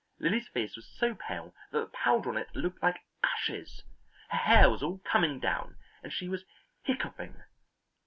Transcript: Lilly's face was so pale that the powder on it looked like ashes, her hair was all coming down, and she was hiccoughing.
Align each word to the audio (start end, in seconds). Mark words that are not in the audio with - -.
Lilly's 0.19 0.47
face 0.47 0.75
was 0.75 0.87
so 0.97 1.13
pale 1.13 1.53
that 1.71 1.79
the 1.79 1.85
powder 1.85 2.31
on 2.31 2.35
it 2.37 2.47
looked 2.55 2.81
like 2.81 2.97
ashes, 3.23 3.83
her 4.31 4.37
hair 4.39 4.67
was 4.67 4.81
all 4.81 4.97
coming 5.03 5.39
down, 5.39 5.77
and 6.01 6.11
she 6.11 6.27
was 6.27 6.43
hiccoughing. 6.81 7.43